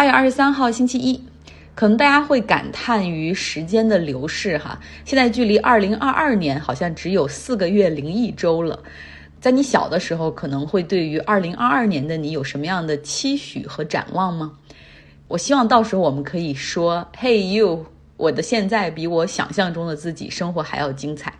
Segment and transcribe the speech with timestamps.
[0.00, 1.22] 八月二十三号星期一，
[1.74, 4.80] 可能大家会感叹于时间的流逝哈。
[5.04, 8.82] 现在距离二零二二年好像只有四个月零一周了。
[9.42, 14.52] 在你小的时候，可能会对于二零二二年的你有什么样的期许和展望吗？
[15.28, 17.84] 我希望到时候我们可以说：“Hey you，
[18.16, 21.30] 我的现在比我想象中的自己生活还要精彩。”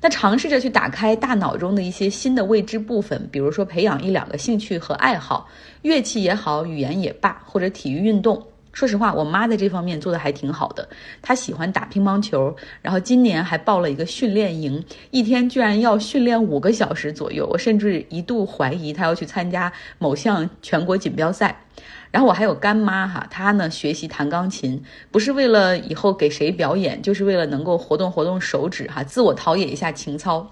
[0.00, 5.48] 那尝试着去打开大脑中的一些新的未知部分，比如说培养一两个兴趣和爱好，
[5.82, 8.42] 乐器也好，语言也罢，或者体育运动。
[8.72, 10.88] 说实话，我妈在这方面做的还挺好的。
[11.20, 17.46] 她喜欢打乒乓球，然后今年还报了一个训练营，一天居然要训练五个小时左右。
[17.50, 21.64] 我甚至一度怀疑她要去参加某项全国锦标赛。
[22.10, 30.50] 然后我还有干妈哈，她呢学习弹钢琴，不是为了以后给谁表演，就是为了能够活动活动手指哈，自我陶冶一下情操。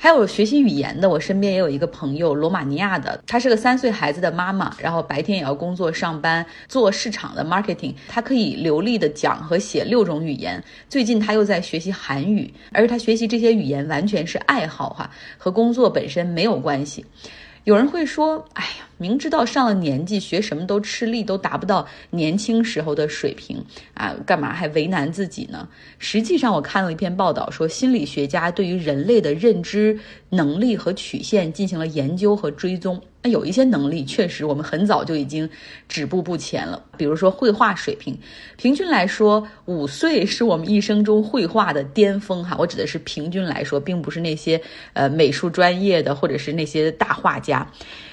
[0.00, 10.62] 还有学习语言的，我身边也有一个朋友，罗马尼亚的，她是个三岁孩子的妈妈，然后白天也要工作上班，做市场的 marketing，她可以流利的讲和写六种语言。
[10.88, 17.04] 最近她又在学习韩语，而她学习这些语言完全是爱好哈，和工作本身没有关系。
[17.68, 18.70] 有人会说，哎呀。
[19.00, 25.68] 明知道上了年纪学什么都吃力，都达不到年轻时候的水平啊，干嘛还为难自己呢？
[26.00, 33.00] 实际上，我看了一篇报道，说心理学家对于人类的认知能力和曲线进行了研究和追踪。
[33.30, 35.48] 有一些能力确实我们很早就已经
[35.88, 38.18] 止步不前了，比如说绘画水平，
[38.56, 42.56] 平均来说五岁是我们一生中绘画的巅峰哈。
[42.58, 44.60] 我指的是平均来说，并不是那些
[44.92, 47.66] 呃美术专业的或者是那些大画家。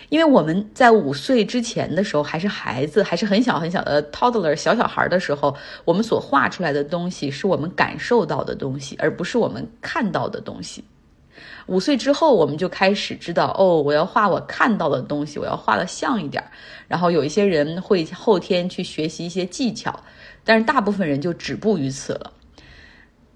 [0.09, 10.83] 因为我们在五岁之前的时候还是孩子，还是很小很小的 toddler 小小孩的时候，我们所画出来的东西是我们感受到的东西，而不是我们看到的东西。
[11.67, 16.43] 五岁之后，我们就开始知道，哦，我要画我看到的东西，我要画的像一点。
[16.87, 20.03] 然后有一些人会后天去学习一些技巧，
[20.43, 22.31] 但是大部分人就止步于此了。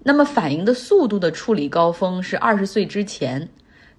[0.03, 3.49] 那么反应的速度的处理高峰是二十岁之前。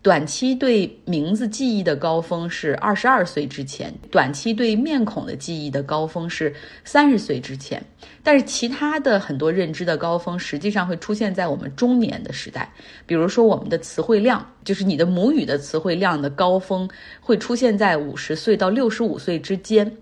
[0.03, 7.84] 短期对名字记忆的高峰是二十二岁之前，短期对面孔的记忆的高峰是三十岁之前，
[8.22, 12.72] 但是其他的很多认知的高峰实际上会出现在我们中年的时代，
[13.05, 16.89] 比如说我们的词汇量，就是你的母语的词汇量的高峰
[17.21, 19.99] 会出现在五十岁到六十五岁之间。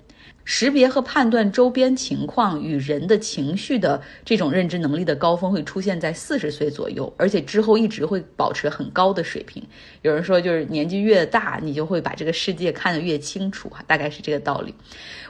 [0.50, 9.62] 识别和判断周边情况与人的情绪的这种认知能力的高峰会出现在四十岁左右，而且之后一直会保持很高的水平。
[10.00, 14.74] 有人说，就是年纪越大，你就会把这个世界看得越清楚，大概是这个道理。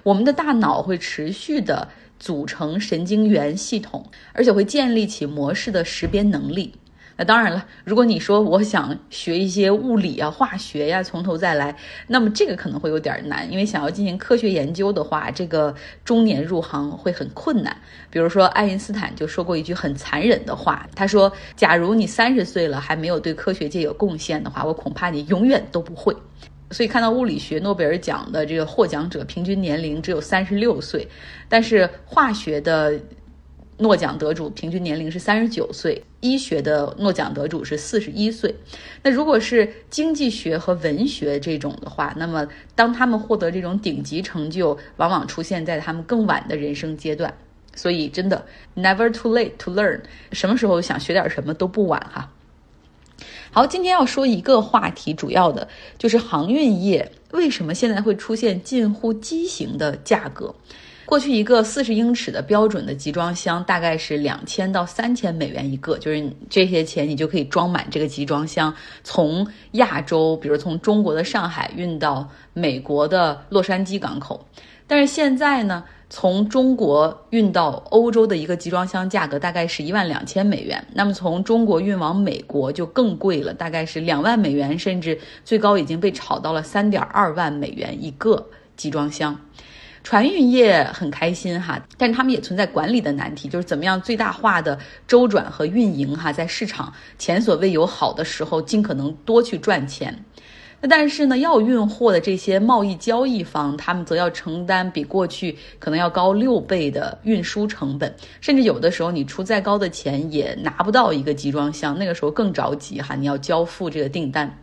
[0.04, 1.88] 我们的大脑会持续的
[2.20, 6.72] 组成神经元系统，而且会建立起模式的识别能力。
[7.18, 15.74] 那当然了，如果你说我想学一些物理啊、化学呀，从头再来，那么这个可能会有点难，因为想要进行科学研究的话，这个
[16.04, 17.76] 中年入行会很困难。
[18.08, 26.14] 比如说，爱因斯坦就说过一句很残忍的话，他说：“假如你三十岁了还没有对科学界有贡献的话，我恐怕你永远都不会。”
[26.70, 31.08] 所以看到物理学诺贝尔奖的这个获奖者平均年龄只有三十六岁，
[31.48, 32.96] 但是化学的。
[33.78, 38.54] 诺奖得主平均年龄是三十九岁，医学的诺奖得主是四十一岁。
[39.02, 47.32] 那如果是经济学和文学这种的话，那么当他们获得这种顶级成就，往往出现在他们更晚的人生阶段。
[47.76, 48.44] 所以真的
[48.74, 50.00] ，never too late to learn，
[50.32, 52.32] 什么时候想学点什么都不晚哈。
[53.52, 60.56] 好，今天要说一个话题，主要的就是航运业为什么现在会出现近乎畸形的价格。
[61.08, 74.46] 过去一个四十英尺的标准的集装箱大概是两千到三千美元一个，就是这些钱你就可以装满这个集装箱，从亚洲，比如从中国的上海运到美国的洛杉矶港口。
[74.86, 88.46] 但是现在呢，从中国运到欧洲的一个集装箱价格大概是一万两千美元，那么从中国运往美国就更贵了，大概是两万美元，甚至最高已经被炒到了三点二万美元一个
[88.76, 89.34] 集装箱。
[90.02, 100.24] 船运业很开心哈，但是他们也存在管理的难题，就是怎么样最大化的周转和运营哈，在市场前所未有好的时候，尽可能多去赚钱。
[100.80, 114.56] 那但是呢，要运货的这些贸易交易方，他们则要承担比过去可能要高六倍的运输成本，甚至有的时候你出再高的钱也拿不到一个集装箱，那个时候更着急哈，你要交付这个订单。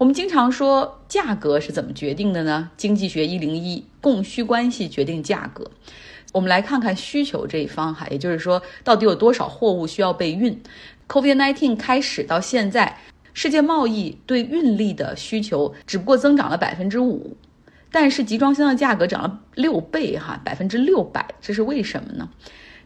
[0.00, 2.70] 我们经常说价格是怎么决定的呢？
[2.78, 5.70] 经济学一零一，供需关系决定价格。
[6.32, 10.58] 我们来看看需求这一方哈，也就是说，到底有多少货物需要被运
[11.06, 12.98] ？COVID-19 开始到现在，
[13.34, 17.36] 世界贸易对运力的需求只不过增长了百分之五，
[17.92, 22.30] 但是集装箱的价格涨了六倍哈，百分之六百，这是为什么呢？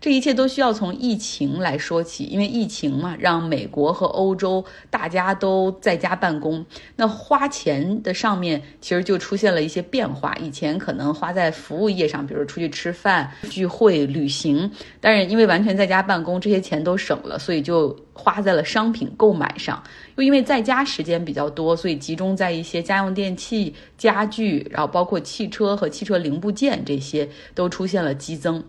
[0.05, 6.62] 这一切都需要从疫情来说起，因为疫情嘛，让美国和欧洲大家都在家办公，
[6.95, 10.37] 那花钱的上面其实就出现了一些变化。
[10.43, 14.71] 以前可能花在服务业上，比如出去吃饭、聚会、旅行，
[15.01, 19.83] 但是因为完全在家办公，这些钱都省了，所以就花在了商品购买上。
[20.17, 28.62] 又因为在家时间比较多，所以集中在一些家用电器、家具，然后包括汽车和汽车零部件这些都出现了激增。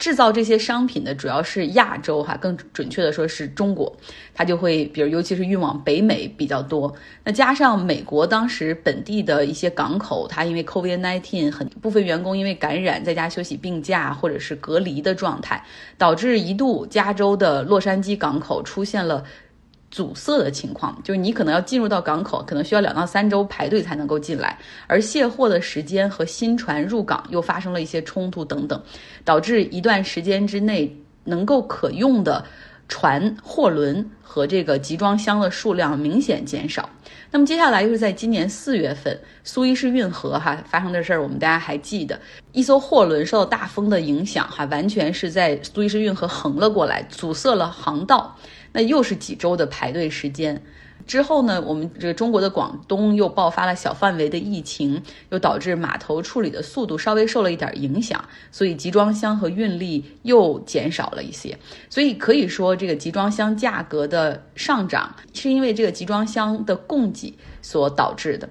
[0.00, 3.94] 制造这些商品的主要是亚洲哈，更准确的说是中国，
[4.34, 6.92] 它就会比如尤其是运往北美比较多。
[7.22, 15.62] 那加上美国当时本地的一些港口，它因为 COVID-19 很部分员工因为感染在家休息病假或者是隔离的状态，
[15.98, 19.22] 导致一度加州的洛杉矶港口出现了。
[19.90, 24.56] 阻塞的情况，就是你可能要进入到港口，可能需要两到三周排队才能够进来，
[24.86, 28.80] 而卸货的时间和新船入港又发生了一些冲突等等，
[29.24, 32.44] 导致一段时间之内能够可用的
[32.88, 36.88] 船、货轮和这个集装箱的数量明显减少。
[37.32, 42.18] 那么接下来又是在今年四月份，苏伊士运河哈发生的事儿，我们大家还记得，
[42.52, 48.36] 一艘货轮受到大风的影响哈，完全是在苏伊士运河横了过来，阻塞了航道。
[48.72, 50.62] 那又是几周的排队时间，
[51.06, 61.58] 之后呢，我们这个中国的广东又爆发了小范围的疫情，又导致码头处理的速度稍微受了一点影响，所以集装箱和运力又减少了一些。
[61.88, 68.48] 所以可以说，这个集装箱价格的上涨是因为这个集装箱的供给所导致的。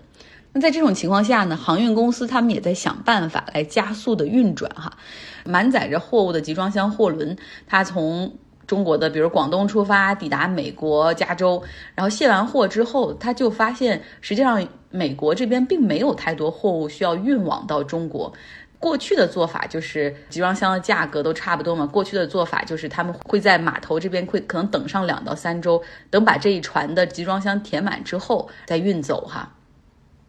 [0.52, 4.98] 那在这种情况下呢，航运公司他们也在想办法来加速的运转哈，
[5.46, 7.38] 满载着货物的集装箱货轮，
[7.68, 8.34] 它从
[8.70, 11.60] 中国的，比如广东出发，抵达美国加州，
[11.96, 18.32] 然后卸完货之后，他就发现，实际上美国这边并没有太多货物需要运往到中国。
[18.78, 21.84] 过去的做法就是集装箱的价格都差不多嘛。
[21.84, 25.82] 过去的做法就是他们会在码头这边会可能等上两到三周，
[26.12, 29.52] 等把这一船的集装箱填满之后再运走哈。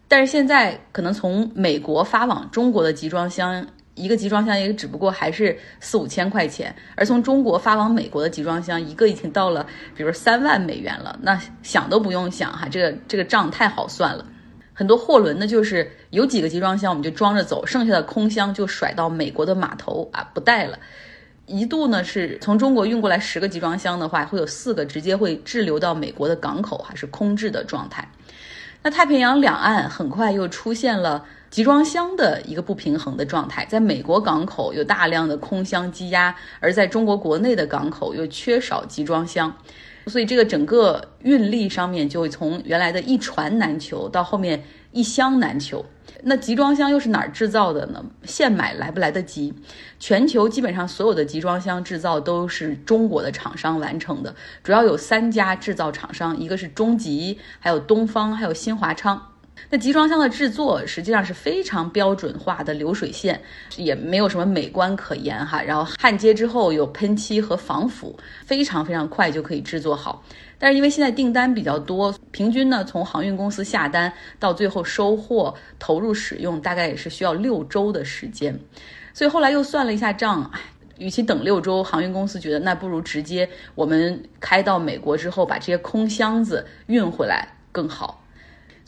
[0.07, 3.63] 但是现在可能从美国发往中国的集装箱。
[3.95, 11.19] 一个集装箱也只不过还是四五千块钱，而从中国发往美国的集装箱一个已经到了，比如三万美元了。
[11.21, 14.25] 那想都不用想哈，这个这个账太好算了。
[14.73, 20.79] 很多货轮呢，就是有几个集装箱我们就装着走，剩下的空箱就甩到美国的码头啊，不带了。
[21.45, 28.09] 一度呢是从中国运过来十个集装箱的话，会有四个直接会滞留到美国的港口，还是空置的状态。
[28.83, 31.25] 那太平洋两岸很快又出现了。
[31.51, 39.53] 集装箱的一个不平衡的状态，在美国港口有大量的空箱积压，而在中国国内的港口又缺少集装箱，
[40.11, 44.61] 所以这个整个运力上面就从原来的一船难求到后面
[44.91, 45.85] 一箱难求。
[46.23, 48.03] 那集装箱又是哪儿制造的呢？
[48.25, 49.53] 现买来不来得及？
[49.99, 59.30] 全球基本上所有的集装箱制造都是中国的厂商完成的，主要有三家制造厂商，一个是中集，还有东方，还有新华昌。
[59.69, 63.39] 那集装箱的制作实际上是非常标准化的流水线，
[63.77, 65.61] 也没有什么美观可言哈。
[65.61, 70.23] 然后焊接之后有喷漆和防腐，非常非常快就可以制作好。
[70.59, 78.57] 但是因为现在订单比较多，平均呢从航运公司下单到最后收货投入使用，大概也是需要六周的时间。
[79.13, 80.51] 所以后来又算了一下账，
[80.97, 88.20] 与其等六周，航运公司觉得那不如直接我们开到美国之后把这些空箱子运回来更好。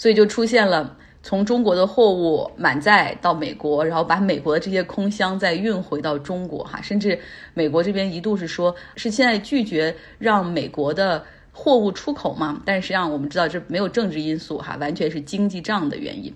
[0.04, 7.18] 所以就出现了从中国的货物满载到美国，然后把美国的这些空箱再运回到中国，哈，甚至
[7.54, 12.62] 美国这边一度是说，是现在拒绝让美国的货物出口嘛？
[12.66, 16.34] 但是实际上我们知道这没有政治因素，哈，完全是经济账的原因。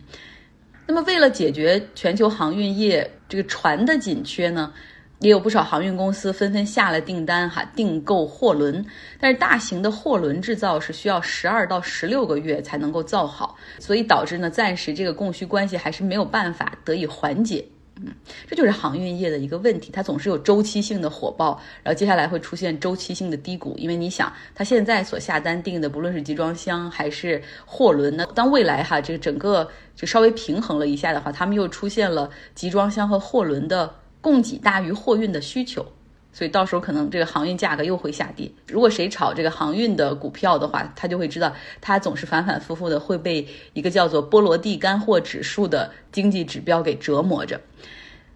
[0.86, 4.72] 那么为了解决全球航运业这个船的紧缺呢？
[5.20, 8.86] 也有不少航运公司纷纷下了订单，哈，订购货轮。
[9.20, 17.66] 但是大型的货轮制造是需要十二到十六个月才能够造好，所以导致呢，暂时这个供需关系还是没有办法得以缓解。
[18.00, 18.14] 嗯，
[18.48, 23.76] 这就是航运业的一个问题，它总是有周期性的火爆，然后接下来会出现周期性的低谷。
[23.76, 33.92] 因为你想，它现在所下单订的，不论是集装箱还是货轮呢，当未来哈这个整个就稍微平衡了一下的话，他们又出现了集装箱和货轮的。
[34.22, 35.86] 供给大于货运的需求，
[36.34, 38.52] 所以到时候可能这个航运价格又会下跌。
[38.68, 47.60] 如果谁炒这个航运的股票的话，他就会知道，他总是反反复复的会被一个叫做波罗的干货指数的经济指标给折磨着。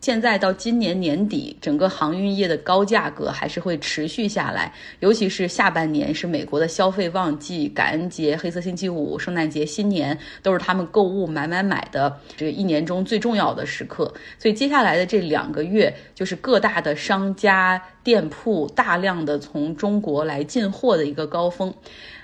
[0.01, 14.11] 现在到今年年底，整个航运业的高价格还是会持续下来，尤其是下半年是美国的消费旺季，感恩节、黑色星期五、圣诞节、新年都是他们购物买买买的这一年中最重要的时刻。
[14.39, 21.71] 所以接下来的这两个月，就是各大的商家店铺大量的从中国来进货的一个高峰，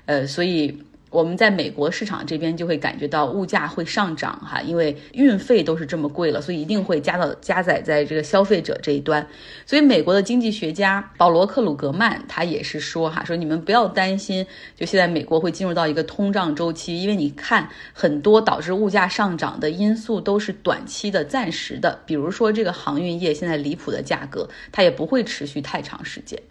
[0.07, 0.81] 呃，所以。
[1.09, 9.25] 我们在美国市场这边就会感觉到物价会上涨哈，因为运费都是这么贵了，所以一定会加到加载在这个消费者这一端。
[9.65, 14.45] 所以美国的经济学家保罗克鲁格曼他也是说哈，说你们不要担心，
[14.75, 26.41] 就现在美国会进入到一个通胀周期，因为你看很多导致物价上涨的因素都是短期的、暂时的，比如说这个航运业现在离谱的价格，它也不会持续太长时间。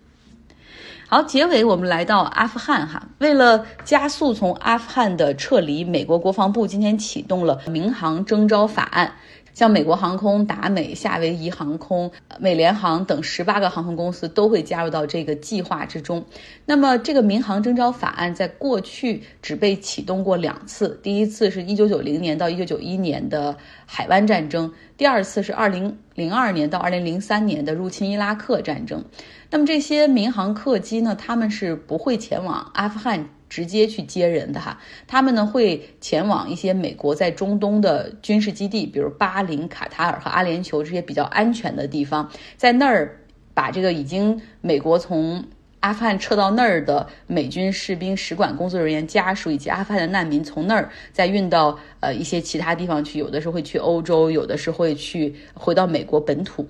[1.08, 9.12] 好，结尾我们来到阿富汗哈，为了加速从阿富汗的撤离，美国国防部今天启动了民航征召法案。
[9.56, 16.22] 像美国航空、达美、夏威夷航空、美联航等十八个航空公司都会加入到这个计划之中。
[16.66, 29.02] 那么，这个民航征召法案在过去只被启动过两次，第一次是一九九零年到一九九一年的海湾战争，第二次是二零零二年到二零零三年的入侵伊拉克战争。
[29.50, 33.30] 那么这些民航客机呢，他们是不会前往阿富汗。
[33.48, 43.20] 直接去接人的哈，他们呢会前往一些美国在中东的军事基地，比如巴林、卡塔尔和阿联酋这些比较安全的地方，在那儿
[43.54, 45.44] 把这个已经美国从
[45.80, 56.66] 阿富汗撤到那儿的美军士兵、使馆工作人员家属以及阿富汗的难民，从那儿再运到呃一些其他地方去，有的时候会去欧洲，有的是会去回到美国本土。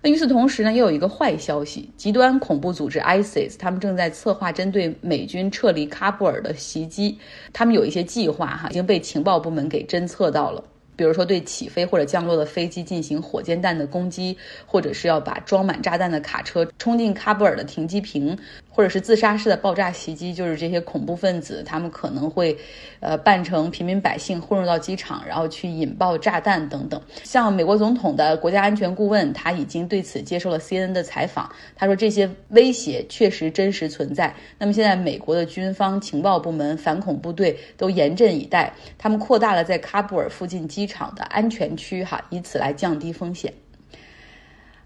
[0.00, 7.18] 那与此同时呢，也有一个坏消息，极端恐怖组织 ISIS 他们正在策划针对美军撤离喀布尔的袭击，
[7.52, 10.62] 他们有一些计划哈，已经被情报部门给侦测到了。
[10.98, 14.36] 比如说，对起飞或者降落的飞机进行火箭弹的攻击，
[14.66, 18.36] 或者是要把装满炸弹的卡车冲进喀布尔的停机坪，
[18.68, 22.58] 或者是自杀式的爆炸袭击，就是这些恐怖分子他们可能会，
[22.98, 27.00] 呃，扮成平民百姓混入到机场，然后去引爆炸弹等等。
[27.22, 34.34] 像美国总统的国家安全顾问，他已经对此接受了 CNN 的采访，他说这些威胁确实真实存在。
[34.58, 40.87] 那么现在美国的军方情报部门、反恐部队都严阵以待，他们扩大了在喀布尔附近机。
[40.88, 43.52] 场的安全区哈，以此来降低风险。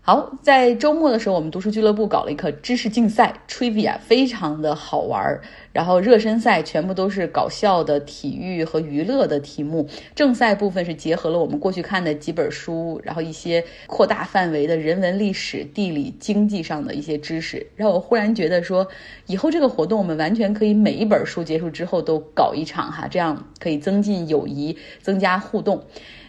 [0.04, 5.42] 好，在周末的时候，我们读书俱乐部搞了一个知识竞赛，Trivia，非常的好玩儿。
[5.72, 17.64] 然后热身赛全部都是搞笑的体育和娱乐的题目，正赛部分是结合了我们过去看的几本书，然后一些扩大范围的人文、历史、地理、经济上的一些知识。
[17.76, 18.88] 让我忽然觉得说，
[19.26, 25.84] 以后这个活动我们完全可以每一本书结束之后都搞一场哈，这样可以增进友谊，增加互动。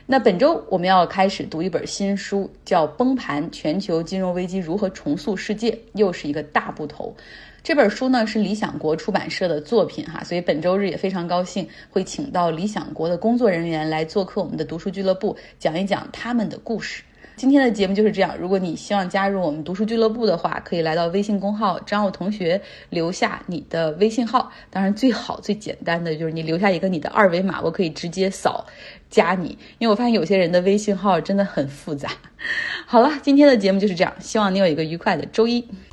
[0.06, 7.16] 那本周我们要开始读一本新书，叫《崩盘：全球金融危机如何重塑世界》，又是一个大部头。
[7.64, 17.02] 这本书呢是理想国出版社的作品哈，所以本周日也非常高兴会请到理想国的工作人员来做客我们的读书俱乐部，讲一讲他们的故事。
[17.36, 18.38] 今天的节目就是这样。
[18.38, 24.52] 如果你希望加入我们读书俱乐部的话，可以来到微信公号张奥同学留下你的微信号。
[24.70, 28.66] 当然，最好最简单的就是你留下一个你的二维码，我可以直接扫
[29.10, 29.58] 加你。
[29.80, 32.10] 因为我发现有些人的微信号真的很复杂。
[32.86, 35.68] 好了，今天的节目就是这样，希望你有一个愉快的周一。